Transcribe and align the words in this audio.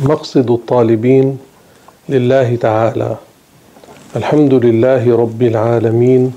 مقصد 0.00 0.50
الطالبين 0.50 1.38
لله 2.08 2.56
تعالى 2.56 3.16
الحمد 4.16 4.54
لله 4.54 5.16
رب 5.16 5.42
العالمين 5.42 6.32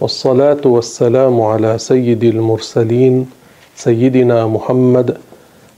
والصلاة 0.00 0.60
والسلام 0.64 1.40
على 1.40 1.78
سيد 1.78 2.24
المرسلين 2.24 3.26
سيدنا 3.76 4.46
محمد 4.46 5.16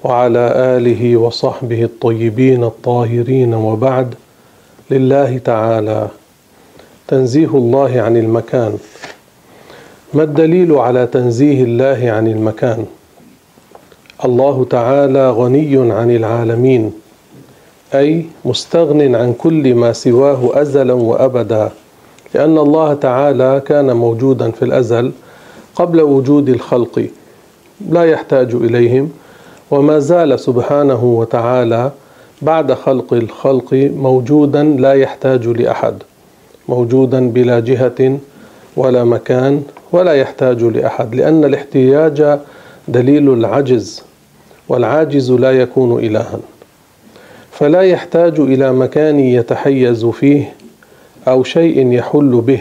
وعلى 0.04 0.52
آله 0.76 1.16
وصحبه 1.16 1.84
الطيبين 1.84 2.64
الطاهرين 2.64 3.54
وبعد 3.54 4.14
لله 4.90 5.38
تعالى. 5.38 6.08
تنزيه 7.08 7.48
الله 7.54 8.00
عن 8.00 8.16
المكان. 8.16 8.78
ما 10.14 10.22
الدليل 10.22 10.72
على 10.72 11.06
تنزيه 11.06 11.64
الله 11.64 12.10
عن 12.10 12.28
المكان؟ 12.28 12.86
الله 14.24 14.66
تعالى 14.70 15.30
غني 15.30 15.92
عن 15.92 16.10
العالمين 16.10 16.92
أي 17.94 18.26
مستغن 18.44 19.14
عن 19.14 19.32
كل 19.32 19.74
ما 19.74 19.92
سواه 19.92 20.60
أزلا 20.62 20.92
وأبدا 20.92 21.70
لأن 22.34 22.58
الله 22.58 22.94
تعالى 22.94 23.62
كان 23.66 23.96
موجودا 23.96 24.50
في 24.50 24.64
الأزل 24.64 25.12
قبل 25.74 26.00
وجود 26.00 26.48
الخلق 26.48 27.06
لا 27.90 28.04
يحتاج 28.04 28.54
إليهم. 28.54 29.10
وما 29.70 29.98
زال 29.98 30.40
سبحانه 30.40 31.04
وتعالى 31.04 31.90
بعد 32.42 32.72
خلق 32.72 33.12
الخلق 33.12 33.74
موجودا 33.96 34.62
لا 34.62 34.92
يحتاج 34.92 35.46
لأحد 35.48 35.94
موجودا 36.68 37.30
بلا 37.30 37.60
جهة 37.60 38.18
ولا 38.76 39.04
مكان 39.04 39.62
ولا 39.92 40.12
يحتاج 40.12 40.62
لأحد 40.62 41.14
لأن 41.14 41.44
الاحتياج 41.44 42.38
دليل 42.88 43.32
العجز 43.32 44.02
والعاجز 44.68 45.32
لا 45.32 45.52
يكون 45.52 46.04
إلها. 46.04 46.38
فلا 47.52 47.80
يحتاج 47.80 48.40
إلى 48.40 48.72
مكان 48.72 49.20
يتحيز 49.20 50.04
فيه 50.06 50.52
أو 51.28 51.42
شيء 51.44 51.92
يحل 51.92 52.40
به 52.46 52.60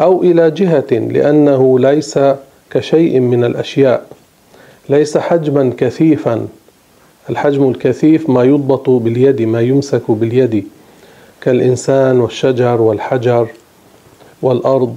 أو 0.00 0.22
إلى 0.22 0.50
جهة 0.50 0.90
لأنه 0.90 1.78
ليس 1.78 2.18
كشيء 2.70 3.20
من 3.20 3.44
الأشياء. 3.44 4.06
ليس 4.90 5.18
حجما 5.18 5.72
كثيفا. 5.78 6.46
الحجم 7.30 7.68
الكثيف 7.68 8.30
ما 8.30 8.44
يضبط 8.44 8.90
باليد 8.90 9.42
ما 9.42 9.60
يمسك 9.60 10.10
باليد. 10.10 10.66
كالإنسان 11.40 12.20
والشجر 12.20 12.80
والحجر 12.80 13.48
والأرض. 14.42 14.96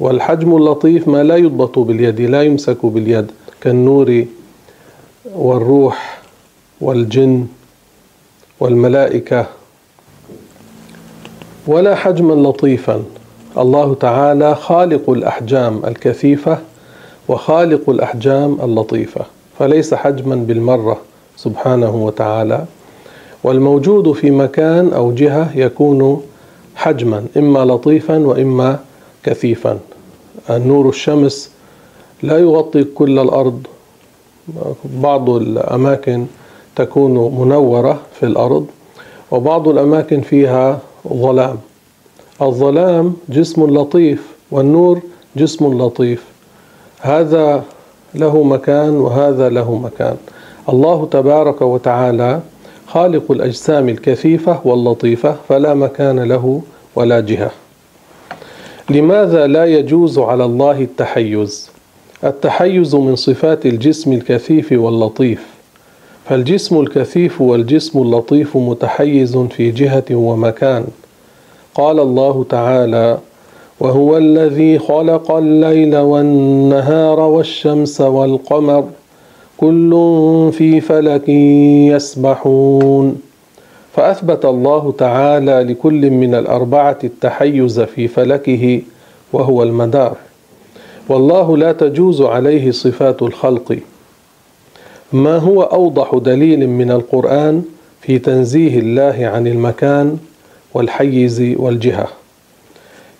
والحجم 0.00 0.56
اللطيف 0.56 1.08
ما 1.08 1.22
لا 1.22 1.36
يضبط 1.36 1.78
باليد 1.78 2.20
لا 2.20 2.42
يمسك 2.42 2.86
باليد. 2.86 3.26
كالنور 3.60 4.24
والروح 5.34 6.20
والجن 6.80 7.46
والملائكة. 8.60 9.46
ولا 11.66 11.94
حجما 11.94 12.48
لطيفا. 12.48 13.04
الله 13.58 13.94
تعالى 13.94 14.54
خالق 14.54 15.10
الأحجام 15.10 15.84
الكثيفة. 15.84 16.58
وخالق 17.28 17.90
الأحجام 17.90 18.58
اللطيفة 18.62 19.24
فليس 19.58 19.94
حجما 19.94 20.34
بالمرة 20.34 20.96
سبحانه 21.36 22.04
وتعالى. 22.04 22.64
والموجود 23.44 24.12
في 24.12 24.30
مكان 24.30 24.92
أو 24.92 25.12
جهة 25.12 25.58
يكون 25.58 26.22
حجما 26.76 27.26
إما 27.36 27.64
لطيفا 27.64 28.26
وإما 28.26 28.78
كثيفا. 29.22 29.78
النور 30.50 30.88
الشمس 30.88 31.50
لا 32.22 32.38
يغطي 32.38 32.84
كل 32.84 33.18
الأرض. 33.18 33.66
بعض 34.84 35.30
الأماكن 35.30 36.26
تكون 36.76 37.10
منورة 37.14 38.00
في 38.20 38.26
الأرض 38.26 38.66
وبعض 39.30 39.68
الأماكن 39.68 40.20
فيها 40.20 40.78
ظلام. 41.08 41.58
الظلام 42.42 43.16
جسم 43.28 43.76
لطيف 43.78 44.32
والنور 44.50 45.00
جسم 45.36 45.82
لطيف. 45.82 46.33
هذا 47.04 47.62
له 48.14 48.42
مكان 48.42 48.96
وهذا 48.96 49.48
له 49.48 49.74
مكان. 49.74 50.16
الله 50.68 51.08
تبارك 51.10 51.62
وتعالى 51.62 52.40
خالق 52.86 53.32
الأجسام 53.32 53.88
الكثيفة 53.88 54.60
واللطيفة 54.64 55.36
فلا 55.48 55.74
مكان 55.74 56.20
له 56.20 56.62
ولا 56.96 57.20
جهة. 57.20 57.50
لماذا 58.90 59.46
لا 59.46 59.64
يجوز 59.64 60.18
على 60.18 60.44
الله 60.44 60.80
التحيز؟ 60.80 61.70
التحيز 62.24 62.94
من 62.94 63.16
صفات 63.16 63.66
الجسم 63.66 64.12
الكثيف 64.12 64.72
واللطيف. 64.72 65.46
فالجسم 66.28 66.80
الكثيف 66.80 67.40
والجسم 67.40 68.02
اللطيف 68.02 68.56
متحيز 68.56 69.36
في 69.36 69.70
جهة 69.70 70.04
ومكان. 70.10 70.84
قال 71.74 72.00
الله 72.00 72.44
تعالى 72.50 73.18
وهو 73.80 74.16
الذي 74.16 74.78
خلق 74.78 75.30
الليل 75.30 75.96
والنهار 75.96 77.20
والشمس 77.20 78.00
والقمر 78.00 78.84
كل 79.56 79.90
في 80.52 80.80
فلك 80.80 81.28
يسبحون. 81.28 83.20
فأثبت 83.96 84.44
الله 84.44 84.94
تعالى 84.98 85.62
لكل 85.62 86.10
من 86.10 86.34
الأربعة 86.34 86.98
التحيز 87.04 87.80
في 87.80 88.08
فلكه 88.08 88.82
وهو 89.32 89.62
المدار. 89.62 90.16
والله 91.08 91.56
لا 91.56 91.72
تجوز 91.72 92.22
عليه 92.22 92.70
صفات 92.70 93.22
الخلق. 93.22 93.78
ما 95.12 95.36
هو 95.36 95.62
أوضح 95.62 96.14
دليل 96.14 96.68
من 96.68 96.90
القرآن 96.90 97.62
في 98.00 98.18
تنزيه 98.18 98.78
الله 98.78 99.30
عن 99.34 99.46
المكان 99.46 100.18
والحيز 100.74 101.54
والجهة؟ 101.56 102.23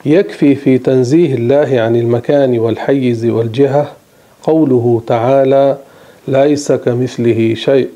يكفي 0.07 0.55
في 0.55 0.79
تنزيه 0.79 1.35
الله 1.35 1.81
عن 1.81 1.97
المكان 1.97 2.59
والحيز 2.59 3.25
والجهة 3.27 3.93
قوله 4.43 5.03
تعالى 5.07 5.79
ليس 6.29 6.73
كمثله 6.73 7.55
شيء 7.55 7.89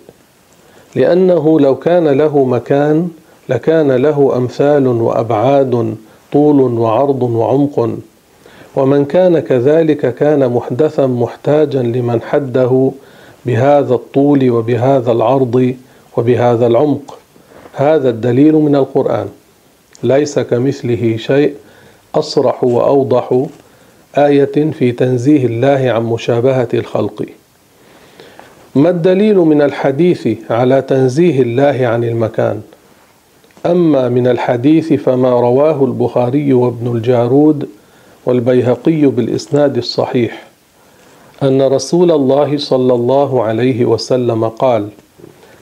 لأنه 0.96 1.60
لو 1.60 1.76
كان 1.76 2.08
له 2.08 2.44
مكان 2.44 3.08
لكان 3.48 3.92
له 3.92 4.36
أمثال 4.36 4.86
وأبعاد 4.86 5.96
طول 6.32 6.60
وعرض 6.60 7.22
وعمق. 7.22 7.90
ومن 8.76 9.04
كان 9.04 9.38
كذلك 9.38 10.14
كان 10.14 10.52
محدثا 10.52 11.06
محتاجا 11.06 11.82
لمن 11.82 12.22
حده 12.22 12.90
بهذا 13.46 13.94
الطول 13.94 14.50
وبهذا 14.50 15.12
العرض 15.12 15.74
وبهذا 16.16 16.66
العمق. 16.66 17.18
هذا 17.72 18.08
الدليل 18.08 18.54
من 18.54 18.76
القرآن. 18.76 19.26
ليس 20.02 20.38
كمثله 20.38 21.16
شيء 21.16 21.54
اصرح 22.18 22.64
وأوضح 22.64 23.46
آية 24.16 24.70
في 24.70 24.92
تنزيه 24.92 25.46
الله 25.46 25.90
عن 25.90 26.02
مشابهة 26.02 26.68
الخلق. 26.74 27.26
ما 28.74 28.90
الدليل 28.90 29.36
من 29.36 29.62
الحديث 29.62 30.28
على 30.50 30.82
تنزيه 30.82 31.42
الله 31.42 31.86
عن 31.86 32.04
المكان؟ 32.04 32.60
أما 33.66 34.08
من 34.08 34.26
الحديث 34.26 34.92
فما 34.92 35.30
رواه 35.30 35.84
البخاري 35.84 36.52
وابن 36.52 36.96
الجارود 36.96 37.68
والبيهقي 38.26 39.06
بالإسناد 39.06 39.76
الصحيح 39.76 40.46
أن 41.42 41.62
رسول 41.62 42.10
الله 42.10 42.58
صلى 42.58 42.94
الله 42.94 43.42
عليه 43.42 43.84
وسلم 43.84 44.48
قال 44.48 44.88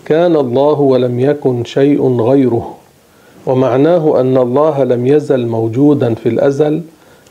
كان 0.04 0.36
الله 0.36 0.80
ولم 0.80 1.20
يكن 1.20 1.64
شيء 1.64 2.20
غيره. 2.20 2.76
ومعناه 3.46 4.20
أن 4.20 4.36
الله 4.36 4.84
لم 4.84 5.06
يزل 5.06 5.46
موجودا 5.46 6.14
في 6.14 6.28
الأزل 6.28 6.82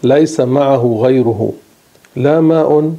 ليس 0.03 0.39
معه 0.39 0.99
غيره. 1.01 1.51
لا 2.15 2.41
ماء 2.41 2.93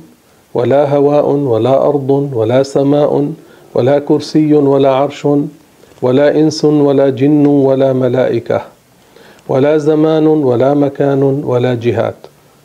ولا 0.54 0.96
هواء 0.96 1.30
ولا 1.30 1.88
أرض 1.88 2.30
ولا 2.34 2.62
سماء 2.62 3.32
ولا 3.74 3.98
كرسي 3.98 4.54
ولا 4.54 4.90
عرش 4.90 5.26
ولا 6.02 6.40
إنس 6.40 6.64
ولا 6.64 7.08
جن 7.10 7.46
ولا 7.46 7.92
ملائكة 7.92 8.60
ولا 9.48 9.78
زمان 9.78 10.26
ولا 10.26 10.74
مكان 10.74 11.22
ولا 11.22 11.74
جهات. 11.74 12.16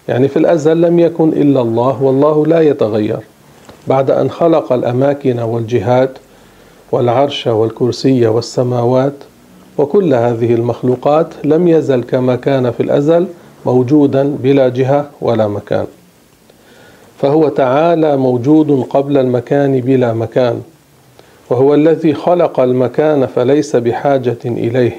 يعني 0.07 0.27
في 0.27 0.38
الأزل 0.38 0.81
لم 0.81 1.00
يكن 1.00 1.30
إلا 1.30 1.62
الله 1.62 2.03
والله 2.03 2.45
لا 2.45 2.62
يتغير. 2.62 3.19
بعد 3.88 4.12
أن 4.12 4.30
خلق 4.30 4.74
الأماكن 4.74 5.39
والجهات 5.39 6.09
والعرش 6.92 7.48
والكرسي 7.48 8.27
والسماوات 8.27 9.13
وكل 9.77 10.13
هذه 10.13 10.53
المخلوقات 10.53 11.27
لم 11.44 11.68
يزل 11.68 12.03
كما 12.03 12.35
كان 12.35 12.71
في 12.71 12.83
الأزل 12.83 13.27
موجودا 13.65 14.35
بلا 14.44 14.69
جهة 14.69 15.09
ولا 15.21 15.47
مكان. 15.47 15.85
فهو 17.18 17.50
تعالى 17.50 18.18
موجود 18.18 18.85
قبل 18.89 19.18
المكان 19.18 19.81
بلا 19.81 20.13
مكان 20.13 20.62
وهو 21.50 21.73
الذي 21.73 22.13
خلق 22.13 22.59
المكان 22.59 23.25
فليس 23.25 23.75
بحاجة 23.75 24.38
إليه. 24.45 24.97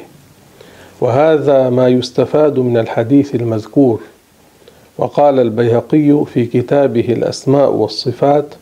وهذا 1.01 1.71
ما 1.71 1.89
يستفاد 1.89 2.59
من 2.59 2.79
الحديث 2.79 3.35
المذكور. 3.35 4.01
وقال 4.99 5.41
البيهقي 5.41 6.25
في 6.35 6.47
كتابه 6.47 7.07
الأسماء 7.09 7.71
والصفات 7.73 8.55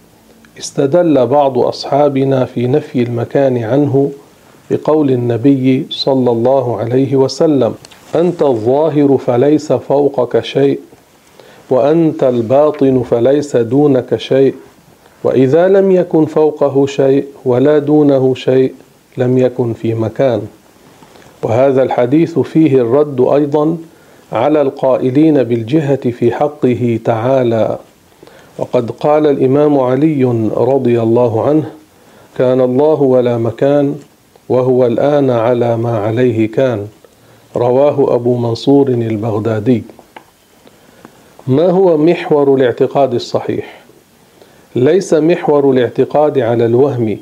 استدل 0.59 1.27
بعض 1.27 1.59
أصحابنا 1.59 2.45
في 2.45 2.67
نفي 2.67 3.03
المكان 3.03 3.57
عنه 3.65 4.11
بقول 4.71 5.11
النبي 5.11 5.87
صلى 5.91 6.31
الله 6.31 6.77
عليه 6.79 7.17
وسلم 7.17 7.75
أنت 8.15 8.43
الظاهر 8.43 9.19
فليس 9.19 9.73
فوقك 9.73 10.45
شيء 10.45 10.81
وأنت 11.71 12.25
الباطن 12.25 13.03
فليس 13.03 13.57
دونك 13.57 14.17
شيء 14.17 14.55
وإذا 15.25 15.69
لم 15.69 15.91
يكن 15.91 16.27
فوقه 16.27 16.87
شيء 16.87 17.25
ولا 17.45 17.79
دونه 17.79 18.35
شيء 18.35 18.75
لم 19.17 19.39
يكن 19.39 19.73
في 19.73 19.95
مكان. 19.95 20.43
وهذا 21.43 21.83
الحديث 21.83 22.39
فيه 22.39 22.81
الرد 22.81 23.21
أيضا 23.21 23.77
على 24.33 24.63
القائلين 24.63 25.43
بالجهة 25.43 26.11
في 26.11 26.33
حقه 26.33 27.01
تعالى. 27.05 27.79
وقد 28.59 28.91
قال 28.91 29.27
الإمام 29.27 29.81
علي 29.81 30.25
رضي 30.57 31.01
الله 31.03 31.43
عنه 31.49 31.71
كان 32.39 32.61
الله 32.61 33.03
ولا 33.03 33.39
مكان 33.39 33.95
وهو 34.51 34.87
الآن 34.87 35.31
على 35.31 35.77
ما 35.77 35.99
عليه 35.99 36.51
كان. 36.51 36.87
رواه 37.57 38.15
أبو 38.15 38.37
منصور 38.37 38.89
البغدادي. 38.89 39.83
ما 41.47 41.71
هو 41.71 41.97
محور 41.97 42.55
الاعتقاد 42.55 43.15
الصحيح؟ 43.15 43.81
ليس 44.77 45.15
محور 45.15 45.71
الاعتقاد 45.71 46.39
على 46.39 46.67
الوهم 46.67 47.19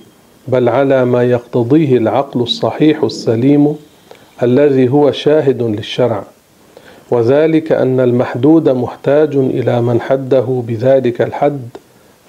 بل 0.49 0.69
على 0.69 1.05
ما 1.05 1.23
يقتضيه 1.25 1.97
العقل 1.97 2.41
الصحيح 2.41 3.03
السليم 3.03 3.77
الذي 4.43 4.89
هو 4.89 5.13
شاهد 5.13 5.63
للشرع. 5.63 6.25
وذلك 7.11 7.73
أن 7.73 8.01
المحدود 8.01 8.69
محتاج 8.69 9.37
إلى 9.37 9.83
من 9.83 10.01
حده 10.01 10.63
بذلك 10.67 11.23
الحد 11.23 11.69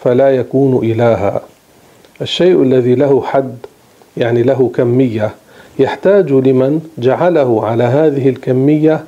فلا 0.04 0.30
يكون 0.36 0.86
إلها. 0.92 1.42
الشيء 2.22 2.64
الذي 2.64 2.96
له 2.96 3.22
حد 3.22 3.56
يعني 4.20 4.44
له 4.44 4.72
كمية. 4.76 5.32
يحتاج 5.80 6.32
لمن 6.32 6.82
جعله 6.98 7.66
على 7.66 7.84
هذه 7.84 8.30
الكمية 8.30 9.04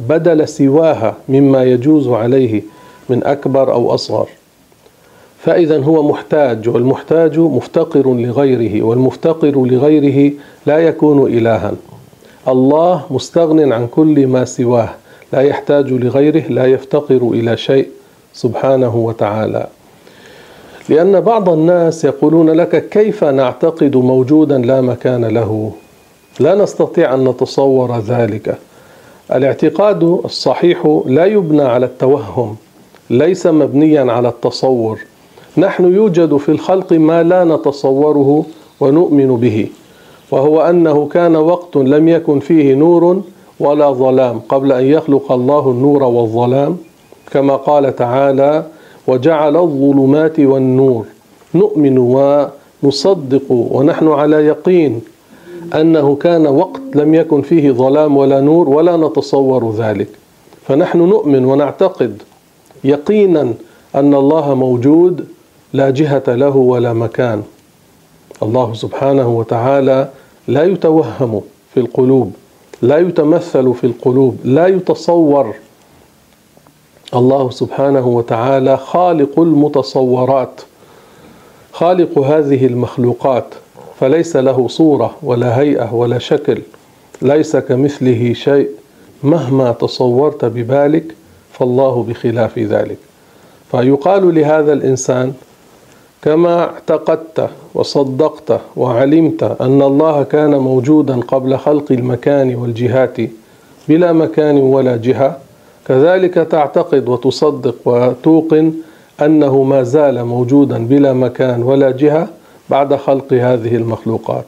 بدل 0.00 0.48
سواها 0.48 1.14
مما 1.28 1.64
يجوز 1.64 2.08
عليه 2.08 2.62
من 3.08 3.24
أكبر 3.24 3.72
أو 3.72 3.94
أصغر. 3.94 4.28
فإذا 5.38 5.82
هو 5.82 6.08
محتاج 6.08 6.68
والمحتاج 6.68 7.38
مفتقر 7.38 8.14
لغيره 8.14 8.82
والمفتقر 8.82 9.66
لغيره 9.66 10.32
لا 10.66 10.78
يكون 10.78 11.26
إلها. 11.26 11.72
الله 12.48 13.02
مستغن 13.10 13.72
عن 13.72 13.86
كل 13.86 14.26
ما 14.26 14.44
سواه 14.44 14.88
لا 15.32 15.40
يحتاج 15.40 15.92
لغيره 15.92 16.44
لا 16.48 16.66
يفتقر 16.66 17.30
إلى 17.32 17.56
شيء 17.56 17.88
سبحانه 18.32 18.96
وتعالى. 18.96 19.66
لأن 20.88 21.20
بعض 21.20 21.48
الناس 21.48 22.04
يقولون 22.04 22.50
لك 22.50 22.88
كيف 22.88 23.24
نعتقد 23.24 23.96
موجودا 23.96 24.58
لا 24.58 24.80
مكان 24.80 25.24
له؟ 25.24 25.72
لا 26.40 26.54
نستطيع 26.54 27.14
أن 27.14 27.28
نتصور 27.28 27.98
ذلك. 27.98 28.58
الاعتقاد 29.32 30.02
الصحيح 30.02 31.00
لا 31.06 31.24
يبنى 31.24 31.62
على 31.62 31.86
التوهم 31.86 32.56
ليس 33.10 33.46
مبنيا 33.46 34.12
على 34.12 34.28
التصور. 34.28 34.98
نحن 35.58 35.94
يوجد 35.94 36.36
في 36.36 36.48
الخلق 36.48 36.92
ما 36.92 37.22
لا 37.22 37.44
نتصوره 37.44 38.44
ونؤمن 38.80 39.36
به 39.36 39.68
وهو 40.30 40.60
أنه 40.60 41.06
كان 41.06 41.36
وقت 41.36 41.76
لم 41.76 42.08
يكن 42.08 42.40
فيه 42.40 42.74
نور 42.74 43.22
ولا 43.60 43.92
ظلام 43.92 44.40
قبل 44.48 44.72
أن 44.72 44.84
يخلق 44.84 45.32
الله 45.32 45.70
النور 45.70 46.02
والظلام. 46.02 46.76
كما 47.32 47.56
قال 47.56 47.96
تعالى 47.96 48.64
وجعل 49.06 49.56
الظلمات 49.56 50.40
والنور. 50.40 51.04
نؤمن 51.54 51.98
ونصدق 51.98 53.50
ونحن 53.50 54.08
على 54.08 54.36
يقين 54.36 55.00
أنه 55.74 56.16
كان 56.16 56.46
وقت 56.46 56.80
لم 56.94 57.14
يكن 57.14 57.42
فيه 57.42 57.70
ظلام 57.70 58.16
ولا 58.16 58.40
نور 58.40 58.68
ولا 58.68 58.96
نتصور 58.96 59.72
ذلك. 59.72 60.08
فنحن 60.66 60.98
نؤمن 60.98 61.44
ونعتقد 61.44 62.22
يقينا 62.84 63.54
أن 63.94 64.14
الله 64.14 64.54
موجود 64.54 65.26
لا 65.72 65.90
جهة 65.90 66.22
له 66.28 66.56
ولا 66.56 66.92
مكان. 66.92 67.42
الله 68.42 68.74
سبحانه 68.74 69.38
وتعالى 69.38 70.08
لا 70.48 70.64
يتوهم 70.64 71.40
في 71.74 71.80
القلوب 71.80 72.32
لا 72.82 72.98
يتمثل 72.98 73.74
في 73.74 73.84
القلوب 73.84 74.36
لا 74.44 74.66
يتصور 74.66 75.54
الله 77.14 77.50
سبحانه 77.50 78.06
وتعالى 78.06 78.76
خالق 78.76 79.40
المتصورات 79.40 80.60
خالق 81.72 82.18
هذه 82.18 82.66
المخلوقات 82.66 83.44
فليس 84.00 84.36
له 84.36 84.68
صورة 84.68 85.14
ولا 85.22 85.60
هيئة 85.60 85.94
ولا 85.94 86.18
شكل 86.18 86.62
ليس 87.22 87.56
كمثله 87.56 88.32
شيء 88.32 88.68
مهما 89.22 89.72
تصورت 89.72 90.44
ببالك 90.44 91.04
فالله 91.52 92.02
بخلاف 92.08 92.58
ذلك. 92.58 92.98
فيقال 93.70 94.34
لهذا 94.34 94.72
الإنسان 94.72 95.32
كما 96.22 96.60
اعتقدت 96.64 97.50
وصدقت 97.74 98.60
وعلمت 98.76 99.42
أن 99.42 99.82
الله 99.82 100.22
كان 100.22 100.54
موجودا 100.54 101.20
قبل 101.20 101.58
خلق 101.58 101.92
المكان 101.92 102.54
والجهات 102.54 103.16
بلا 103.88 104.12
مكان 104.12 104.56
ولا 104.56 104.96
جهة 104.96 105.43
كذلك 105.88 106.34
تعتقد 106.34 107.08
وتصدق 107.08 107.74
وتوقن 107.84 108.72
أنه 109.22 109.62
ما 109.62 109.82
زال 109.82 110.24
موجودا 110.24 110.86
بلا 110.86 111.12
مكان 111.12 111.62
ولا 111.62 111.90
جهة 111.90 112.28
بعد 112.70 112.94
خلق 112.96 113.32
هذه 113.32 113.76
المخلوقات. 113.76 114.46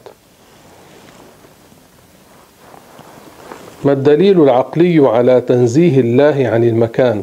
ما 3.84 3.92
الدليل 3.92 4.42
العقلي 4.42 5.08
على 5.08 5.40
تنزيه 5.40 6.00
الله 6.00 6.48
عن 6.52 6.64
المكان؟ 6.64 7.22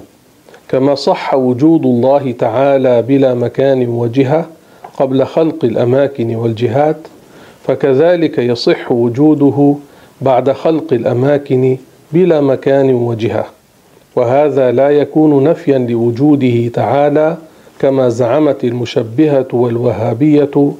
كما 0.70 0.96
صح 0.96 1.34
وجود 1.34 1.86
الله 1.86 2.32
تعالى 2.32 3.02
بلا 3.02 3.34
مكان 3.34 3.88
وجهة 3.88 4.46
قبل 4.98 5.26
خلق 5.26 5.66
الأماكن 5.66 6.36
والجهات 6.36 6.98
فكذلك 7.68 8.38
يصح 8.38 8.92
وجوده 8.92 9.76
بعد 10.22 10.52
خلق 10.52 10.94
الأماكن 10.94 11.78
بلا 12.12 12.42
مكان 12.42 12.94
وجهة. 12.94 13.46
وهذا 14.16 14.72
لا 14.72 14.90
يكون 14.90 15.44
نفيا 15.44 15.78
لوجوده 15.78 16.68
تعالى 16.68 17.38
كما 17.80 18.10
زعمت 18.10 18.64
المشبهة 18.64 19.48
والوهابية 19.54 20.72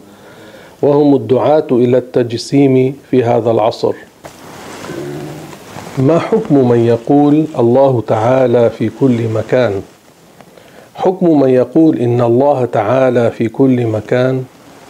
وهم 0.82 1.16
الدعاة 1.16 1.68
إلى 1.72 1.98
التجسيم 1.98 2.96
في 3.12 3.24
هذا 3.24 3.52
العصر. 3.52 3.94
ما 5.98 6.20
حكم 6.20 6.70
من 6.70 6.80
يقول 6.80 7.46
الله 7.60 8.04
تعالى 8.08 8.70
في 8.70 8.90
كل 9.00 9.28
مكان؟ 9.28 9.82
حكم 10.96 11.40
من 11.40 11.50
يقول 11.50 11.98
إن 11.98 12.22
الله 12.22 12.66
تعالى 12.66 13.32
في 13.32 13.50
كل 13.50 13.88
مكان 13.88 14.44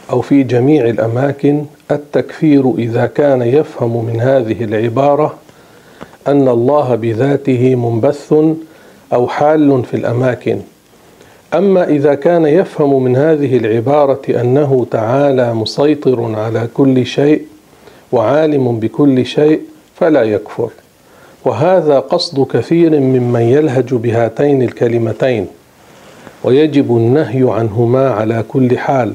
أو 0.10 0.22
في 0.22 0.44
جميع 0.44 0.86
الأماكن 0.90 1.66
التكفير 1.92 2.74
إذا 2.78 3.06
كان 3.06 3.42
يفهم 3.42 4.06
من 4.06 4.22
هذه 4.22 4.64
العبارة 4.64 5.36
أن 6.28 6.48
الله 6.48 6.96
بذاته 6.96 7.76
منبث 7.76 8.34
أو 9.14 9.28
حال 9.28 9.84
في 9.84 9.98
الأماكن. 9.98 10.60
أما 11.54 11.90
إذا 11.90 12.16
كان 12.16 12.46
يفهم 12.46 13.04
من 13.04 13.16
هذه 13.16 13.58
العبارة 13.58 14.22
أنه 14.30 14.86
تعالى 14.92 15.54
مسيطر 15.54 16.36
على 16.36 16.68
كل 16.74 17.06
شيء 17.06 17.42
وعالم 18.12 18.80
بكل 18.80 19.26
شيء 19.26 19.62
فلا 19.96 20.24
يكفر. 20.24 20.70
وهذا 21.46 22.00
قصد 22.00 22.48
كثير 22.48 23.00
ممن 23.00 23.42
يلهج 23.42 23.94
بهاتين 23.94 24.62
الكلمتين. 24.62 25.48
ويجب 26.44 26.98
النهي 26.98 27.52
عنهما 27.52 28.10
على 28.10 28.44
كل 28.48 28.78
حال 28.78 29.14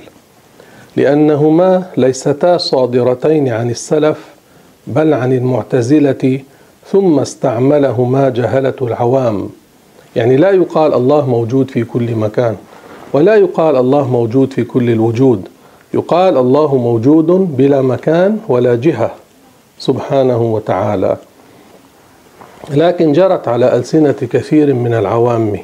لأنهما 0.97 1.87
ليستا 1.97 2.57
صادرتين 2.57 3.49
عن 3.49 3.71
السلف 3.71 4.19
بل 4.87 5.15
عن 5.15 5.33
المعتزلة 5.33 6.41
ثم 6.93 7.19
استعملهما 7.19 8.29
جهلة 8.29 8.75
العوام. 8.83 9.49
يعني 10.17 10.37
لا 10.37 10.51
يقال 10.51 10.95
الله 10.95 11.27
موجود 11.27 11.71
في 11.71 11.85
كل 11.85 12.15
مكان 12.15 12.57
ولا 13.13 13.37
يقال 13.37 13.77
الله 13.77 14.09
موجود 14.09 14.53
في 14.53 14.65
كل 14.65 14.91
الوجود. 14.91 15.49
يقال 15.95 16.37
الله 16.37 16.77
موجود 16.77 17.27
بلا 17.57 17.83
مكان 17.83 18.39
ولا 18.49 18.75
جهة 18.75 19.11
سبحانه 19.79 20.43
وتعالى. 20.43 21.17
لكن 22.71 23.13
جرت 23.13 23.49
على 23.49 23.77
ألسنة 23.77 24.13
كثير 24.13 24.75
من 24.75 24.95
العوام. 24.95 25.59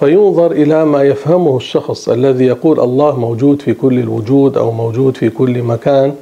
فينظر 0.00 0.52
إلى 0.52 0.84
ما 0.84 1.02
يفهمه 1.02 1.56
الشخص 1.56 2.08
الذي 2.08 2.44
يقول 2.44 2.80
الله 2.80 3.20
موجود 3.20 3.62
في 3.62 3.74
كل 3.74 3.98
الوجود 3.98 4.56
أو 4.56 4.72
موجود 4.72 5.16
في 5.16 5.30
كل 5.30 5.62
مكان 5.62 6.14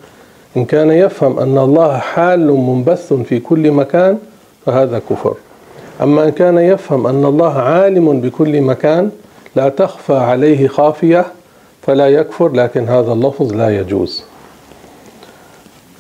إن 0.56 0.64
كان 0.64 0.90
يفهم 0.90 1.38
أن 1.38 1.59
الله 1.59 1.99
حال 1.99 2.47
منبث 2.47 3.12
في 3.12 3.38
كل 3.40 3.71
مكان 3.71 4.18
فهذا 4.66 4.99
كفر. 5.11 5.35
أما 6.02 6.25
إن 6.25 6.30
كان 6.30 6.59
يفهم 6.59 7.06
أن 7.06 7.25
الله 7.25 7.52
عالم 7.52 8.21
بكل 8.21 8.61
مكان 8.61 9.11
لا 9.56 9.68
تخفى 9.68 10.14
عليه 10.14 10.68
خافية 10.68 11.26
فلا 11.82 12.09
يكفر 12.09 12.52
لكن 12.52 12.88
هذا 12.88 13.12
اللفظ 13.12 13.52
لا 13.52 13.80
يجوز. 13.80 14.25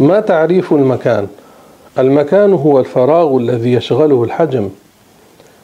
ما 0.00 0.20
تعريف 0.20 0.72
المكان؟ 0.72 1.26
المكان 1.98 2.52
هو 2.52 2.80
الفراغ 2.80 3.36
الذي 3.36 3.72
يشغله 3.72 4.24
الحجم 4.24 4.68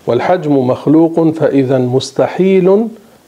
والحجم 0.06 0.58
مخلوق 0.66 1.28
فإذا 1.30 1.78
مستحيل 1.78 2.68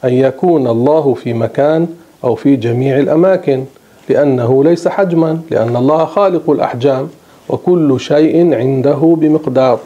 أن 0.05 0.13
يكون 0.13 0.67
الله 0.67 1.15
في 1.15 1.33
مكان 1.33 1.87
أو 2.25 2.35
في 2.35 2.57
جميع 2.57 2.99
الأماكن. 2.99 3.65
لأنه 4.11 4.65
ليس 4.65 4.89
حجما 4.89 5.41
لأن 5.51 5.77
الله 5.77 6.05
خالق 6.05 6.51
الأحجام 6.51 7.09
وكل 7.49 8.01
شيء 8.01 8.55
عنده 8.55 9.17
بمقدار. 9.19 9.79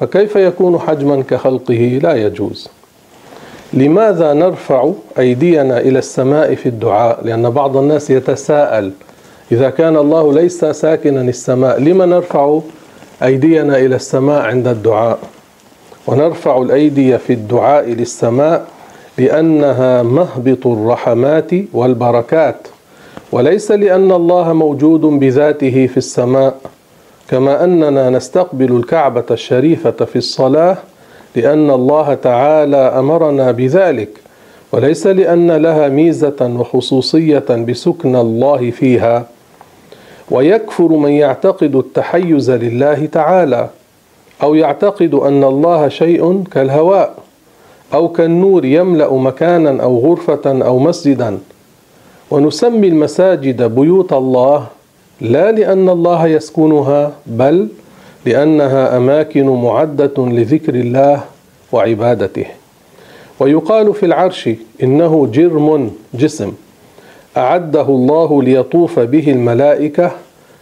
فكيف 0.00 0.36
يكون 0.36 0.78
حجما 0.78 1.22
كخلقه؟ 1.22 2.00
لا 2.02 2.14
يجوز. 2.14 2.68
لماذا 3.72 4.32
نرفع 4.32 4.90
أيدينا 5.18 5.80
إلى 5.80 5.98
السماء 5.98 6.54
في 6.54 6.68
الدعاء؟ 6.68 7.20
لأن 7.24 7.50
بعض 7.50 7.76
الناس 7.76 8.10
يتساءل 8.10 8.92
إذا 9.52 9.70
كان 9.70 9.96
الله 9.96 10.32
ليس 10.32 10.64
ساكنا 10.64 11.20
السماء 11.20 11.80
لما 11.80 12.06
نرفع 12.06 12.60
أيدينا 13.22 13.78
إلى 13.78 13.96
السماء 13.96 14.42
عند 14.42 14.68
الدعاء؟ 14.68 15.18
ونرفع 16.06 16.62
الأيدي 16.62 17.18
في 17.18 17.32
الدعاء 17.32 17.84
للسماء 17.88 18.66
لأنها 19.18 20.02
مهبط 20.02 20.66
الرحمات 20.66 21.50
والبركات. 21.72 22.68
وليس 23.36 23.70
لأن 23.70 24.12
الله 24.12 24.52
موجود 24.52 25.00
بذاته 25.00 25.86
في 25.86 25.96
السماء 25.96 26.54
كما 27.28 27.64
أننا 27.64 28.10
نستقبل 28.10 28.76
الكعبة 28.76 29.24
الشريفة 29.30 29.90
في 29.90 30.16
الصلاة 30.16 30.76
لأن 31.36 31.70
الله 31.70 32.14
تعالى 32.14 32.76
أمرنا 32.76 33.50
بذلك 33.52 34.08
وليس 34.72 35.06
لأن 35.06 35.50
لها 35.52 35.88
ميزة 35.88 36.36
وخصوصية 36.40 37.44
بسكن 37.50 38.16
الله 38.16 38.70
فيها 38.70 39.26
ويكفر 40.30 40.88
من 40.88 41.10
يعتقد 41.10 41.76
التحيز 41.76 42.50
لله 42.50 43.06
تعالى 43.06 43.68
أو 44.42 44.54
يعتقد 44.54 45.14
أن 45.14 45.44
الله 45.44 45.88
شيء 45.88 46.44
كالهواء 46.52 47.14
أو 47.94 48.08
كالنور 48.08 48.64
يملأ 48.64 49.12
مكانا 49.14 49.82
أو 49.82 49.98
غرفة 49.98 50.64
أو 50.66 50.78
مسجدا. 50.78 51.38
ونسمي 52.30 52.88
المساجد 52.88 53.62
بيوت 53.62 54.12
الله 54.12 54.66
لا 55.20 55.52
لأن 55.52 55.88
الله 55.88 56.26
يسكنها 56.26 57.12
بل 57.26 57.68
لأنها 58.26 58.96
أماكن 58.96 59.46
معدة 59.46 60.14
لذكر 60.18 60.74
الله 60.74 61.24
وعبادته. 61.72 62.46
ويقال 63.40 63.94
في 63.94 64.06
العرش 64.06 64.50
إنه 64.82 65.26
جرم 65.26 65.90
جسم 66.14 66.52
أعده 67.36 67.88
الله 67.88 68.42
ليطوف 68.42 68.98
به 68.98 69.30
الملائكة 69.30 70.10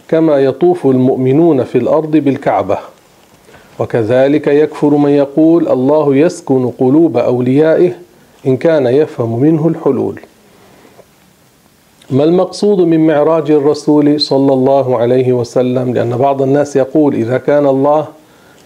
كما 0.07 0.37
يطوف 0.37 0.85
المؤمنون 0.85 1.63
في 1.63 1.77
الأرض 1.77 2.11
بالكعبة. 2.11 2.77
وكذلك 3.79 4.47
يكفر 4.47 4.89
من 4.89 5.09
يقول 5.09 5.67
الله 5.67 6.15
يسكن 6.15 6.71
قلوب 6.79 7.17
أوليائه 7.17 7.91
إن 8.47 8.57
كان 8.57 8.87
يفهم 8.87 9.39
منه 9.39 9.67
الحلول. 9.67 10.19
ما 12.11 12.23
المقصود 12.23 12.81
من 12.81 13.07
معراج 13.07 13.51
الرسول 13.51 14.21
صلى 14.21 14.53
الله 14.53 14.97
عليه 14.97 15.33
وسلم؟ 15.33 15.93
لأن 15.93 16.17
بعض 16.17 16.41
الناس 16.41 16.75
يقول 16.75 17.15
إذا 17.15 17.37
كان 17.37 17.65
الله 17.67 18.07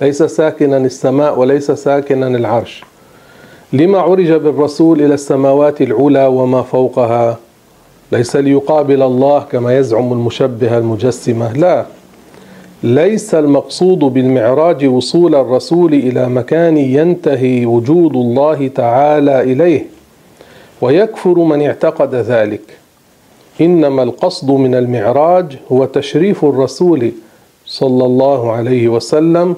ليس 0.01 0.23
ساكنا 0.23 0.77
السماء 0.77 1.39
وليس 1.39 1.71
ساكنا 1.71 2.27
العرش 2.27 2.83
لما 3.73 3.99
عرج 3.99 4.31
بالرسول 4.31 5.01
إلى 5.01 5.13
السماوات 5.13 5.81
العلى 5.81 6.25
وما 6.25 6.61
فوقها؟ 6.61 7.37
ليس 8.11 8.35
ليقابل 8.35 9.01
الله 9.03 9.39
كما 9.39 9.77
يزعم 9.77 10.13
المشبهة 10.13 10.77
المجسمة. 10.77 11.53
لا 11.53 11.85
ليس 12.83 13.35
المقصود 13.35 13.99
بالمعراج 13.99 14.85
وصول 14.85 15.35
الرسول 15.35 15.93
إلى 15.93 16.29
مكان 16.29 16.77
ينتهي 16.77 17.65
وجود 17.65 18.15
الله 18.15 18.67
تعالى 18.67 19.41
إليه 19.41 19.85
ويكفر 20.81 21.39
من 21.39 21.61
اعتقد 21.61 22.15
ذلك. 22.15 22.78
إنما 23.61 24.03
القصد 24.03 24.51
من 24.51 24.75
المعراج 24.75 25.57
هو 25.71 25.85
تشريف 25.85 26.45
الرسول 26.45 27.11
صلى 27.65 28.05
الله 28.05 28.51
عليه 28.51 28.87
وسلم 28.87 29.55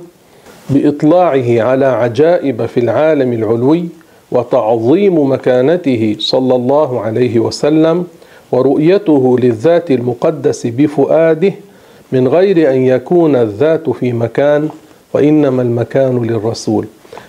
بإطلاعه 0.69 1.61
على 1.61 1.85
عجائب 1.85 2.65
في 2.65 2.79
العالم 2.79 3.33
العلوي 3.33 3.85
وتعظيم 4.31 5.31
مكانته 5.31 6.15
صلى 6.19 6.55
الله 6.55 7.01
عليه 7.01 7.39
وسلم 7.39 8.05
ورؤيته 8.51 9.37
للذات 9.39 9.91
المقدس 9.91 10.67
بفؤاده 10.67 11.53
من 12.11 12.27
غير 12.27 12.71
أن 12.71 12.85
يكون 12.85 13.35
الذات 13.35 13.89
في 13.89 14.13
مكان 14.13 14.69
وإنما 15.13 15.61
المكان 15.61 16.23
للرسول. 16.23 16.85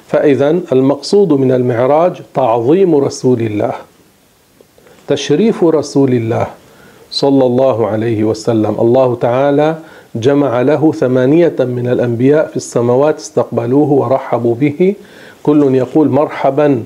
فإذا 0.08 0.50
المقصود 0.72 1.32
من 1.32 1.52
المعراج 1.52 2.20
تعظيم 2.34 2.94
رسول 2.96 3.40
الله 3.40 3.72
تشريف 5.08 5.64
رسول 5.64 6.12
الله. 6.12 6.46
صلى 7.12 7.44
الله 7.46 7.86
عليه 7.86 8.24
وسلم. 8.24 8.74
الله 8.80 9.14
تعالى 9.14 9.76
جمع 10.14 10.62
له 10.62 10.92
ثمانية 10.92 11.56
من 11.60 11.88
الأنبياء 11.88 12.46
في 12.46 12.56
السماوات 12.56 13.16
استقبلوه 13.18 13.90
ورحبوا 13.92 14.54
به. 14.54 14.94
كل 15.42 15.74
يقول 15.74 16.08
مرحبا 16.08 16.82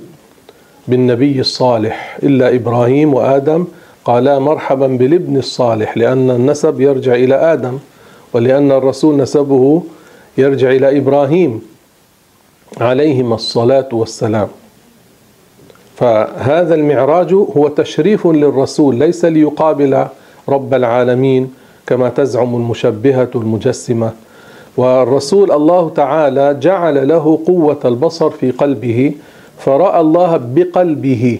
بالنبي 0.88 1.40
الصالح 1.40 2.18
إلا 2.22 2.54
إبراهيم 2.54 3.14
وآدم. 3.14 3.64
قالا 4.04 4.38
مرحبا 4.38 4.86
بالابن 4.86 5.36
الصالح 5.36 5.96
لأن 5.98 6.30
النسب 6.30 6.80
يرجع 6.80 7.14
إلى 7.14 7.34
آدم 7.34 7.78
ولأن 8.32 8.72
الرسول 8.72 9.16
نسبه 9.16 9.82
يرجع 10.38 10.70
إلى 10.70 10.98
إبراهيم. 10.98 11.62
عليهما 12.80 13.34
الصلاة 13.34 13.88
والسلام. 13.92 14.48
فهذا 15.96 16.74
المعراج 16.74 17.34
هو 17.34 17.68
تشريف 17.68 18.26
للرسول 18.26 18.94
ليس 18.96 19.24
ليقابل 19.24 20.06
رب 20.48 20.74
العالمين 20.74 21.52
كما 21.86 22.08
تزعم 22.08 22.56
المشبهة 22.56 23.30
المجسمة. 23.34 24.10
والرسول 24.76 25.52
الله 25.52 25.88
تعالى 25.88 26.54
جعل 26.60 27.08
له 27.08 27.38
قوة 27.46 27.78
البصر 27.84 28.30
في 28.30 28.50
قلبه 28.50 29.12
فرأى 29.58 30.00
الله 30.00 30.36
بقلبه 30.36 31.38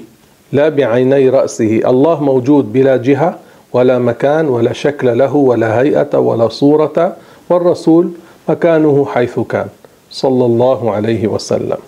لا 0.52 0.68
بعيني 0.68 1.28
رأسه. 1.28 1.80
الله 1.86 2.22
موجود 2.22 2.72
بلا 2.72 2.96
جهة 2.96 3.38
ولا 3.72 3.98
مكان 3.98 4.48
ولا 4.48 4.72
شكل 4.72 5.18
له 5.18 5.36
ولا 5.36 5.80
هيئة 5.80 6.18
ولا 6.18 6.48
صورة. 6.48 7.16
والرسول 7.50 8.10
مكانه 8.48 9.06
حيث 9.14 9.40
كان 9.40 9.68
صلى 10.10 10.44
الله 10.44 10.90
عليه 10.90 11.26
وسلم. 11.26 11.78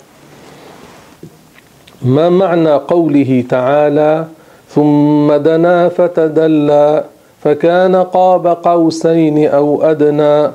ما 2.01 2.29
معنى 2.29 2.73
قوله 2.73 3.43
تعالى 3.49 4.25
ثم 4.69 5.33
دنا 5.33 5.89
فتدلى 5.89 7.03
فكان 7.43 7.95
قاب 7.95 8.47
قوسين 8.47 9.47
أو 9.47 9.83
أدنى. 9.83 10.51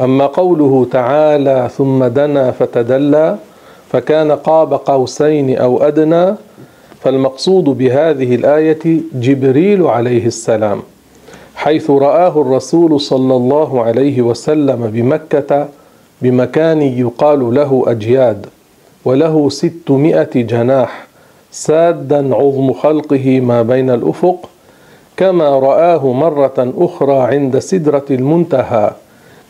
أما 0.00 0.26
قوله 0.26 0.86
تعالى 0.92 1.68
ثم 1.76 2.04
دنا 2.04 2.50
فتدلى 2.50 3.36
فكان 3.92 4.32
قاب 4.32 4.74
قوسين 4.74 5.56
أو 5.58 5.82
أدنى 5.82 6.34
فالمقصود 7.00 7.64
بهذه 7.64 8.34
الآية 8.34 9.00
جبريل 9.14 9.82
عليه 9.86 10.26
السلام 10.26 10.82
حيث 11.54 11.90
رآه 11.90 12.40
الرسول 12.40 13.00
صلى 13.00 13.34
الله 13.36 13.82
عليه 13.82 14.22
وسلم 14.22 14.86
بمكة 14.86 15.68
بمكان 16.22 16.82
يقال 16.82 17.54
له 17.54 17.84
أجياد. 17.86 18.46
وله 19.06 19.48
ستمائة 19.48 20.34
جناح 20.34 21.06
سادا 21.50 22.34
عظم 22.34 22.72
خلقه 22.72 23.40
ما 23.40 23.62
بين 23.62 23.90
الأفق 23.90 24.38
كما 25.16 25.48
رآه 25.58 26.12
مرة 26.12 26.58
أخرى 26.78 27.18
عند 27.34 27.58
سدرة 27.58 28.04
المنتهى 28.10 28.90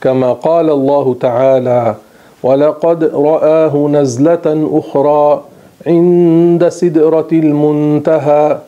كما 0.01 0.33
قال 0.33 0.71
الله 0.71 1.17
تعالى 1.21 1.95
ولقد 2.43 3.05
رآه 3.05 3.75
نزلة 3.89 4.47
أخرى 4.81 5.45
عند 5.87 6.69
سدرة 6.69 7.29
المنتهى 7.33 8.59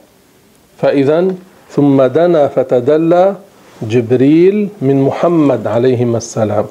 فإذا 0.79 1.29
ثم 1.71 2.03
دنا 2.03 2.49
فتدلى 2.49 3.35
جبريل 3.83 4.69
من 4.83 5.03
محمد 5.03 5.67
عليهما 5.67 6.19
السلام. 6.19 6.67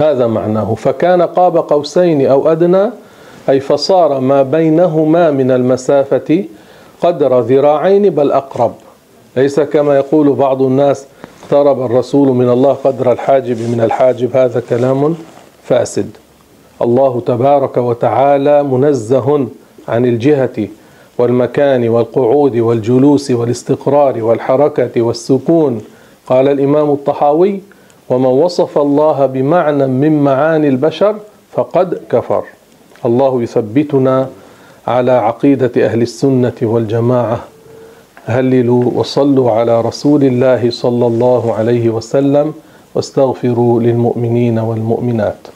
هذا 0.00 0.26
معناه. 0.26 0.74
فكان 0.74 1.22
قاب 1.22 1.56
قوسين 1.56 2.26
أو 2.26 2.52
أدنى 2.52 2.90
أي 3.48 3.60
فصار 3.60 4.20
ما 4.20 4.42
بينهما 4.42 5.30
من 5.30 5.50
المسافة 5.50 6.44
قدر 7.00 7.40
ذراعين 7.40 8.10
بل 8.10 8.32
أقرب. 8.32 8.72
ليس 9.36 9.60
كما 9.60 9.96
يقول 9.96 10.32
بعض 10.32 10.62
الناس 10.62 11.06
اقترب 11.42 11.86
الرسول 11.86 12.28
من 12.28 12.48
الله 12.48 12.72
قدر 12.72 13.12
الحاجب 13.12 13.56
من 13.56 13.80
الحاجب 13.84 14.36
هذا 14.36 14.62
كلام 14.70 15.14
فاسد. 15.62 16.10
الله 16.82 17.22
تبارك 17.26 17.76
وتعالى 17.76 18.62
منزه 18.62 19.46
عن 19.88 20.04
الجهة 20.04 20.68
والمكان 21.18 21.88
والقعود 21.88 22.56
والجلوس 22.56 23.30
والاستقرار 23.30 24.22
والحركة 24.24 25.02
والسكون. 25.02 25.80
قال 26.26 26.48
الإمام 26.48 26.90
الطحاوي 26.90 27.60
ومن 28.10 28.26
وصف 28.26 28.78
الله 28.78 29.26
بمعنى 29.26 29.86
من 29.86 30.22
معاني 30.24 30.68
البشر 30.68 31.16
فقد 31.52 32.00
كفر. 32.10 32.44
الله 33.04 33.42
يثبتنا 33.42 34.28
على 34.86 35.12
عقيدة 35.12 35.72
أهل 35.76 36.02
السنة 36.02 36.52
والجماعة. 36.62 37.40
هللوا 38.26 38.84
وصلوا 38.94 39.50
على 39.50 39.80
رسول 39.80 40.24
الله 40.24 40.70
صلى 40.70 41.06
الله 41.06 41.54
عليه 41.54 41.90
وسلم. 41.90 42.54
واستغفروا 42.94 43.80
للمؤمنين 43.80 44.58
والمؤمنات. 44.58 45.55